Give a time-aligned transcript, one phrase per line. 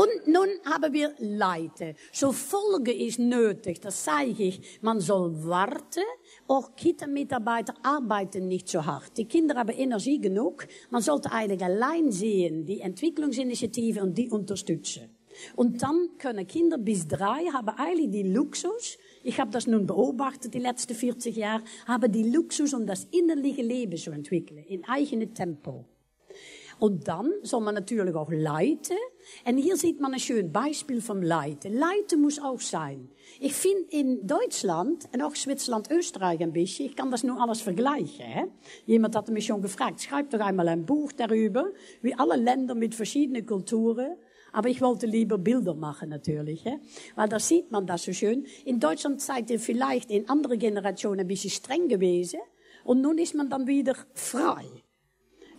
[0.00, 1.94] Und nun haben wir Leute.
[2.10, 4.80] So Folge ist nötig, das zeige ich.
[4.80, 6.04] Man soll warten.
[6.48, 9.18] Auch Kita-Mitarbeiter arbeiten nicht so hart.
[9.18, 10.66] Die Kinder haben Energie genug.
[10.88, 15.10] Man sollte eigentlich allein sehen, die Entwicklungsinitiative und die unterstützen.
[15.54, 20.54] Und dann können Kinder bis drei haben eigentlich die Luxus, ich habe das nun beobachtet
[20.54, 25.34] die letzten 40 Jahre, haben die Luxus, um das innerliche Leben zu entwickeln, in eigenem
[25.34, 25.84] Tempo.
[26.78, 28.96] Und dann soll man natürlich auch leiten.
[29.44, 31.74] Und hier sieht man ein schönes Beispiel vom Leiten.
[31.74, 33.08] Leiten muss auch sein.
[33.38, 37.60] Ich finde in Deutschland und auch Zwitserland, Österreich ein bisschen, ich kann das nur alles
[37.60, 38.24] vergleichen.
[38.24, 38.44] Hè?
[38.86, 41.70] Jemand hat mich schon gefragt, schreib doch einmal ein Buch darüber,
[42.02, 44.16] wie alle Länder mit verschiedenen Kulturen
[44.52, 46.78] aber ich wollte lieber Bilder machen natürlich, hè?
[47.14, 48.46] weil da sieht man das so schön.
[48.64, 52.40] In Deutschland seid ihr vielleicht in andere Generationen ein bisschen streng gewesen
[52.84, 54.64] und nun ist man dann wieder frei.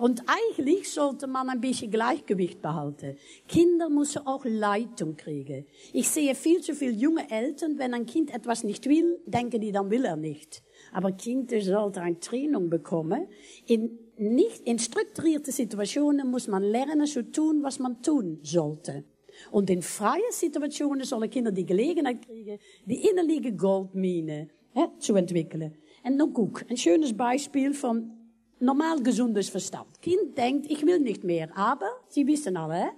[0.00, 3.18] Und eigentlich sollte man ein bisschen Gleichgewicht behalten.
[3.46, 5.66] Kinder müssen auch Leitung kriegen.
[5.92, 9.72] Ich sehe viel zu viele junge Eltern, wenn ein Kind etwas nicht will, denken die,
[9.72, 10.62] dann will er nicht.
[10.94, 13.26] Aber Kinder sollten eine Training bekommen.
[13.66, 19.04] In nicht in strukturierte Situationen muss man lernen zu tun, was man tun sollte.
[19.50, 25.74] Und in freie Situationen sollen Kinder die Gelegenheit kriegen, die innerliche Goldmine hè, zu entwickeln.
[26.02, 28.19] En nog guck, ein schönes Beispiel von
[28.60, 30.00] normal gesundes Verstand.
[30.00, 32.92] Kind denkt, ich will nicht mehr, aber Sie wissen alle,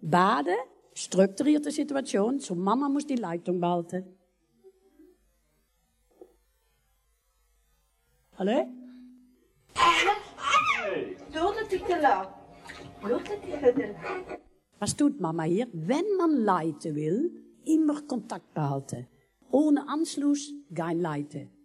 [0.00, 0.54] Bade,
[0.94, 4.04] strukturierte Situation, so Mama muss die Leitung behalten.
[8.38, 8.66] Hallo?
[14.78, 15.66] Was tut Mama hier?
[15.72, 17.30] Wenn man leiten will,
[17.64, 19.06] immer Kontakt behalten.
[19.50, 21.55] Ohne Anschluss kein Leiten.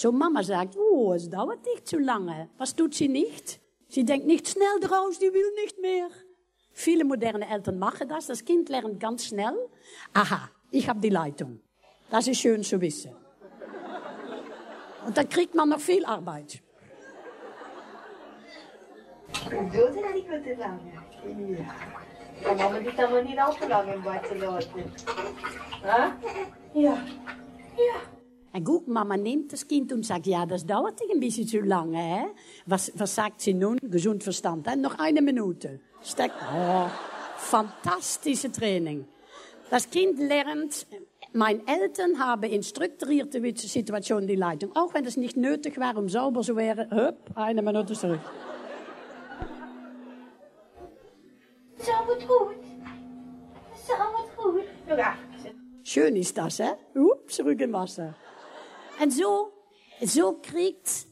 [0.00, 2.48] So Mama sagt, oh, es dauert nicht zu lange.
[2.56, 3.60] Was tut sie nicht?
[3.88, 6.06] Sie denkt nicht schnell draus, die will nicht mehr.
[6.72, 8.28] Viele moderne Eltern machen das.
[8.28, 9.56] Das Kind lernt ganz schnell.
[10.14, 11.60] Aha, ich habe die Leitung.
[12.12, 13.12] Das ist schön zu wissen.
[15.04, 16.62] Und dann kriegt man noch viel Arbeit.
[19.32, 20.80] Zo zijn die goed te lang.
[22.44, 22.54] Ja.
[22.54, 24.92] Mama doet dat maar niet al te lang in bad laten.
[25.82, 26.10] Huh?
[26.72, 27.04] Ja.
[27.76, 28.17] Ja.
[28.52, 31.98] En gut, Mama nimmt das Kind und sagt, ja, das dauert ein bisschen zu lange.
[31.98, 32.26] Hä?
[32.66, 33.78] Was, was sagt sie nun?
[33.82, 34.66] Gesund Verstand.
[34.66, 34.76] Hè?
[34.76, 35.80] Noch eine Minute.
[36.02, 36.32] Steck.
[36.54, 36.86] Oh,
[37.36, 39.06] fantastische Training.
[39.70, 40.86] Das Kind lernt,
[41.34, 44.74] meine Eltern haben in strukturierte Situationen die Leitung.
[44.74, 46.90] Auch wenn es nicht nötig war, um sauber zu werden.
[46.90, 48.20] Hup, eine Minute zurück.
[51.76, 52.56] Zo wat goed.
[53.86, 54.64] Zo wat goed.
[55.84, 56.70] Schön ist das, hè?
[56.94, 58.14] Hup, zurück im Wasser.
[59.00, 59.52] Und so,
[60.02, 61.06] so kriegt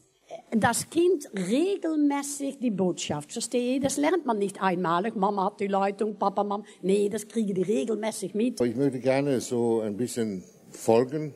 [0.51, 3.31] das Kind regelmäßig die Botschaft.
[3.31, 3.79] Verstehe?
[3.79, 5.15] Das lernt man nicht einmalig.
[5.15, 6.63] Mama hat die Leitung, Papa, Mama.
[6.81, 8.59] Nee, das kriegen die regelmäßig mit.
[8.61, 11.33] Ich möchte gerne so ein bisschen folgen,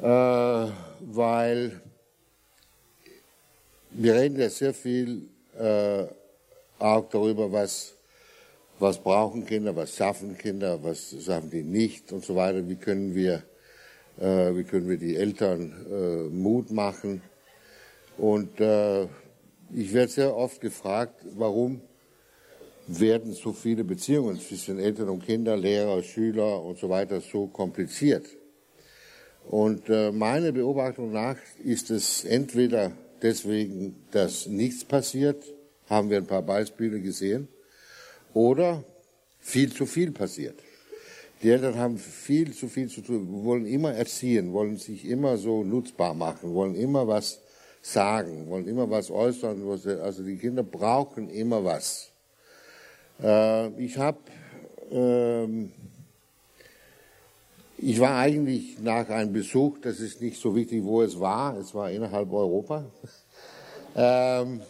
[0.00, 1.80] äh, weil
[3.90, 5.28] wir reden ja sehr viel
[5.58, 6.04] äh,
[6.78, 7.94] auch darüber, was,
[8.78, 12.66] was brauchen Kinder, was schaffen Kinder, was schaffen die nicht und so weiter.
[12.68, 13.42] Wie können wir,
[14.20, 17.22] wie können wir die Eltern äh, Mut machen?
[18.16, 19.04] Und äh,
[19.72, 21.80] ich werde sehr oft gefragt, warum
[22.88, 28.26] werden so viele Beziehungen zwischen Eltern und Kindern, Lehrer, Schüler und so weiter so kompliziert?
[29.46, 32.92] Und äh, meine Beobachtung nach ist es entweder
[33.22, 35.42] deswegen, dass nichts passiert,
[35.88, 37.48] haben wir ein paar Beispiele gesehen,
[38.34, 38.84] oder
[39.40, 40.58] viel zu viel passiert.
[41.42, 45.62] Die Eltern haben viel zu viel zu tun, wollen immer erziehen, wollen sich immer so
[45.62, 47.40] nutzbar machen, wollen immer was
[47.80, 49.62] sagen, wollen immer was äußern.
[50.02, 52.10] Also die Kinder brauchen immer was.
[53.22, 54.18] Äh, ich habe,
[54.90, 55.72] ähm,
[57.78, 61.72] ich war eigentlich nach einem Besuch, das ist nicht so wichtig, wo es war, es
[61.72, 62.84] war innerhalb Europa,
[63.94, 64.60] ähm,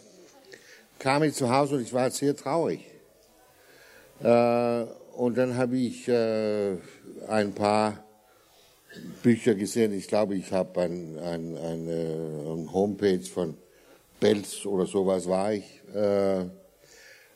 [0.99, 2.85] kam ich zu Hause und ich war sehr traurig.
[4.21, 4.85] Äh,
[5.19, 6.77] und dann habe ich äh,
[7.27, 8.05] ein paar
[9.21, 9.91] Bücher gesehen.
[9.91, 13.57] Ich glaube, ich habe ein, ein, eine, eine Homepage von
[14.21, 15.65] Belz oder sowas war ich.
[15.93, 16.45] Äh,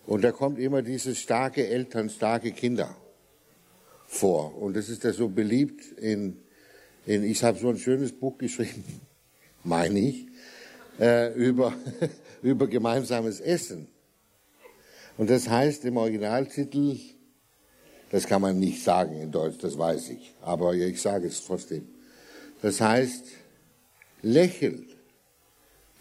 [0.05, 2.95] und da kommt immer dieses starke Eltern, starke Kinder
[4.07, 4.57] vor.
[4.61, 6.37] Und das ist ja so beliebt in,
[7.05, 8.85] in ich habe so ein schönes Buch geschrieben,
[9.65, 10.27] meine ich,
[11.01, 11.73] äh, über,
[12.41, 13.89] über gemeinsames Essen.
[15.17, 16.97] Und das heißt im Originaltitel,
[18.13, 21.87] das kann man nicht sagen in Deutsch, das weiß ich, aber ich sage es trotzdem.
[22.61, 23.25] Das heißt,
[24.21, 24.85] lächel,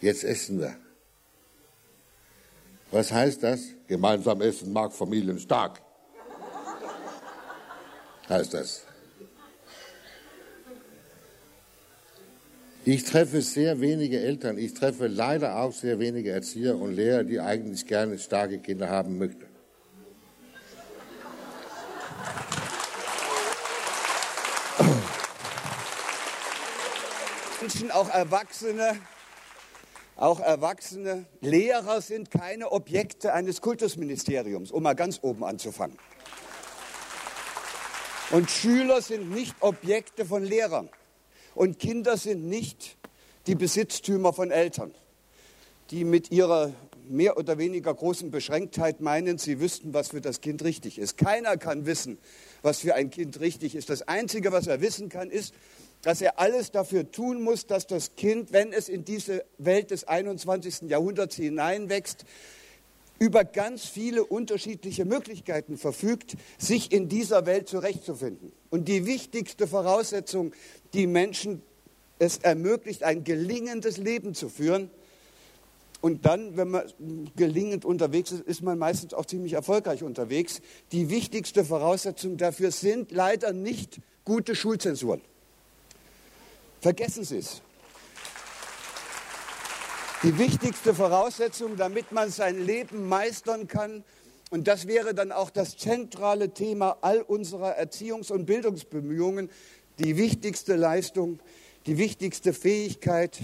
[0.03, 0.77] jetzt essen wir.
[2.91, 3.61] Was heißt das?
[3.89, 5.81] Gemeinsam essen mag Familien stark.
[8.29, 8.83] heißt das.
[12.85, 17.41] Ich treffe sehr wenige Eltern, ich treffe leider auch sehr wenige Erzieher und Lehrer, die
[17.41, 19.42] eigentlich gerne starke Kinder haben möchten.
[27.63, 28.99] Menschen, auch Erwachsene,
[30.17, 35.97] auch Erwachsene, Lehrer sind keine Objekte eines Kultusministeriums, um mal ganz oben anzufangen.
[38.33, 40.89] Und Schüler sind nicht Objekte von Lehrern.
[41.55, 42.97] Und Kinder sind nicht
[43.47, 44.93] die Besitztümer von Eltern,
[45.91, 46.73] die mit ihrer
[47.09, 51.17] mehr oder weniger großen Beschränktheit meinen, sie wüssten, was für das Kind richtig ist.
[51.17, 52.19] Keiner kann wissen,
[52.63, 53.89] was für ein Kind richtig ist.
[53.89, 55.55] Das Einzige, was er wissen kann, ist,
[56.03, 60.05] dass er alles dafür tun muss, dass das Kind, wenn es in diese Welt des
[60.05, 60.83] 21.
[60.91, 62.25] Jahrhunderts hineinwächst,
[63.19, 68.53] über ganz viele unterschiedliche Möglichkeiten verfügt, sich in dieser Welt zurechtzufinden.
[68.69, 70.53] Und die wichtigste Voraussetzung,
[70.93, 71.63] die Menschen
[72.19, 74.91] es ermöglicht, ein gelingendes Leben zu führen,
[76.03, 76.83] und dann, wenn man
[77.37, 80.61] gelingend unterwegs ist, ist man meistens auch ziemlich erfolgreich unterwegs.
[80.91, 85.23] Die wichtigste Voraussetzung dafür sind leider nicht gute Schulzensuren.
[86.83, 87.63] Vergessen Sie es.
[90.25, 94.03] Die wichtigste Voraussetzung, damit man sein Leben meistern kann,
[94.51, 99.49] und das wäre dann auch das zentrale Thema all unserer Erziehungs- und Bildungsbemühungen,
[100.01, 101.39] die wichtigste Leistung,
[101.87, 103.39] die wichtigste Fähigkeit,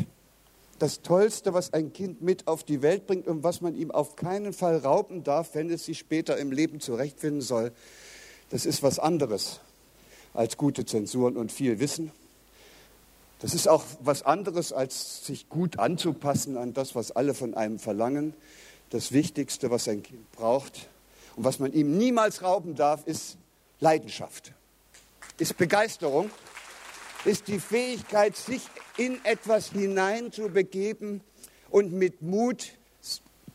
[0.80, 4.16] das Tollste, was ein Kind mit auf die Welt bringt und was man ihm auf
[4.16, 7.70] keinen Fall rauben darf, wenn es sich später im Leben zurechtfinden soll,
[8.50, 9.60] das ist was anderes
[10.34, 12.10] als gute Zensuren und viel Wissen.
[13.40, 17.78] Das ist auch was anderes, als sich gut anzupassen an das, was alle von einem
[17.78, 18.34] verlangen.
[18.90, 20.88] Das Wichtigste, was ein Kind braucht
[21.36, 23.36] und was man ihm niemals rauben darf, ist
[23.80, 24.52] Leidenschaft,
[25.38, 26.30] ist Begeisterung,
[27.24, 28.62] ist die Fähigkeit, sich
[28.96, 31.20] in etwas hineinzubegeben
[31.70, 32.72] und mit Mut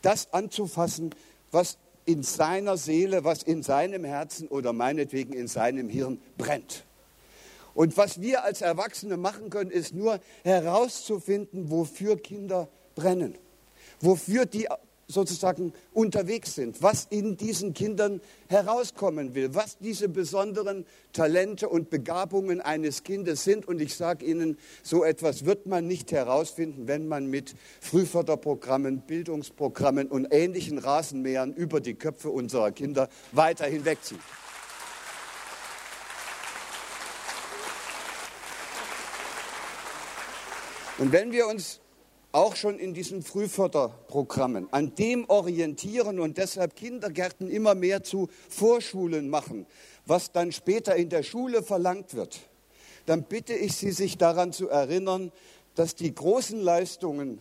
[0.00, 1.14] das anzufassen,
[1.50, 1.76] was
[2.06, 6.84] in seiner Seele, was in seinem Herzen oder meinetwegen in seinem Hirn brennt.
[7.74, 13.36] Und was wir als Erwachsene machen können, ist nur herauszufinden, wofür Kinder brennen,
[14.00, 14.68] wofür die
[15.06, 22.60] sozusagen unterwegs sind, was in diesen Kindern herauskommen will, was diese besonderen Talente und Begabungen
[22.60, 23.66] eines Kindes sind.
[23.68, 30.08] Und ich sage Ihnen, so etwas wird man nicht herausfinden, wenn man mit Frühförderprogrammen, Bildungsprogrammen
[30.08, 34.20] und ähnlichen Rasenmähern über die Köpfe unserer Kinder weiter hinwegzieht.
[40.98, 41.80] Und wenn wir uns
[42.30, 49.28] auch schon in diesen Frühförderprogrammen an dem orientieren und deshalb Kindergärten immer mehr zu Vorschulen
[49.28, 49.66] machen,
[50.06, 52.40] was dann später in der Schule verlangt wird,
[53.06, 55.32] dann bitte ich Sie, sich daran zu erinnern,
[55.74, 57.40] dass die großen Leistungen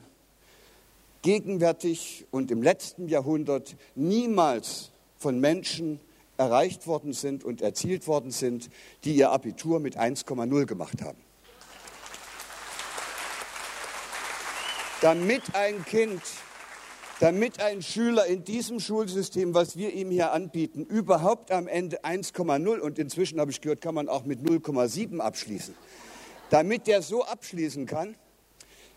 [1.21, 6.00] gegenwärtig und im letzten Jahrhundert niemals von Menschen
[6.38, 8.69] erreicht worden sind und erzielt worden sind,
[9.03, 11.32] die ihr Abitur mit 1,0 gemacht haben.
[15.03, 16.21] Damit ein Kind,
[17.19, 22.79] damit ein Schüler in diesem Schulsystem, was wir ihm hier anbieten, überhaupt am Ende 1,0
[22.79, 25.75] und inzwischen habe ich gehört, kann man auch mit 0,7 abschließen.
[26.50, 28.15] Damit der so abschließen kann,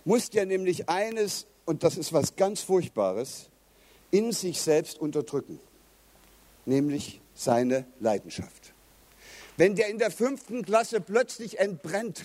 [0.05, 3.49] muss der nämlich eines, und das ist was ganz Furchtbares,
[4.13, 5.59] in sich selbst unterdrücken,
[6.67, 8.73] nämlich seine Leidenschaft.
[9.57, 12.23] Wenn der in der fünften Klasse plötzlich entbrennt,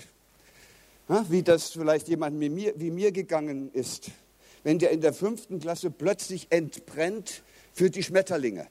[1.28, 4.10] wie das vielleicht jemand wie mir, wie mir gegangen ist,
[4.62, 7.42] wenn der in der fünften Klasse plötzlich entbrennt
[7.72, 8.68] für die Schmetterlinge.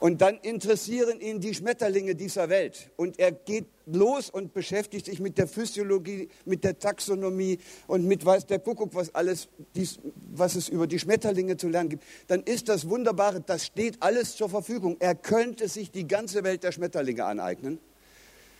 [0.00, 2.90] Und dann interessieren ihn die Schmetterlinge dieser Welt.
[2.96, 8.22] Und er geht los und beschäftigt sich mit der Physiologie, mit der Taxonomie und mit
[8.22, 10.00] weiß der Kuckuck, was alles, dies,
[10.30, 12.04] was es über die Schmetterlinge zu lernen gibt.
[12.26, 14.96] Dann ist das Wunderbare, das steht alles zur Verfügung.
[14.98, 17.78] Er könnte sich die ganze Welt der Schmetterlinge aneignen.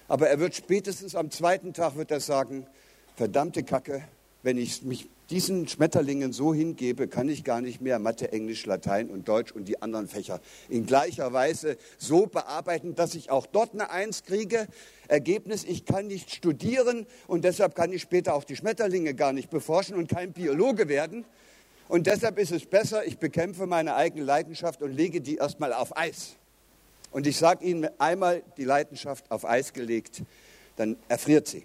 [0.09, 2.67] Aber er wird spätestens am zweiten Tag wird er sagen,
[3.17, 4.05] verdammte Kacke,
[4.43, 9.09] wenn ich mich diesen Schmetterlingen so hingebe, kann ich gar nicht mehr Mathe, Englisch, Latein
[9.09, 13.73] und Deutsch und die anderen Fächer in gleicher Weise so bearbeiten, dass ich auch dort
[13.73, 14.67] eine Eins kriege.
[15.09, 19.49] Ergebnis, ich kann nicht studieren und deshalb kann ich später auch die Schmetterlinge gar nicht
[19.49, 21.25] beforschen und kein Biologe werden.
[21.89, 25.97] Und deshalb ist es besser, ich bekämpfe meine eigene Leidenschaft und lege die erstmal auf
[25.97, 26.37] Eis.
[27.15, 30.25] Und ich sage Ihnen, einmal die Leidenschaft auf Eis gelegt,
[30.75, 31.65] dann erfriert sie.